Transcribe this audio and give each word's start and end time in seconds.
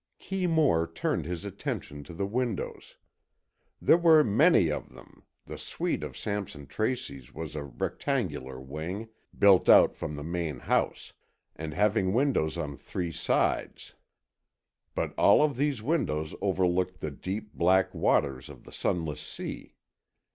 Kee 0.17 0.47
Moore 0.47 0.87
turned 0.87 1.25
his 1.25 1.45
attention 1.45 2.03
to 2.05 2.13
the 2.15 2.25
windows. 2.25 2.95
There 3.79 3.99
were 3.99 4.23
many 4.23 4.71
of 4.71 4.91
them. 4.95 5.25
The 5.45 5.59
suite 5.59 6.01
of 6.01 6.17
Sampson 6.17 6.65
Tracy's 6.65 7.35
was 7.35 7.55
a 7.55 7.65
rectangular 7.65 8.59
wing, 8.59 9.09
built 9.37 9.69
out 9.69 9.95
from 9.95 10.15
the 10.15 10.23
main 10.23 10.57
house, 10.61 11.13
and 11.55 11.75
having 11.75 12.13
windows 12.13 12.57
on 12.57 12.77
three 12.77 13.11
sides. 13.11 13.93
But 14.95 15.13
all 15.19 15.43
of 15.43 15.55
these 15.55 15.83
windows 15.83 16.33
overlooked 16.41 16.99
the 16.99 17.11
deep, 17.11 17.53
black 17.53 17.93
waters 17.93 18.49
of 18.49 18.63
the 18.63 18.71
Sunless 18.71 19.21
Sea. 19.21 19.75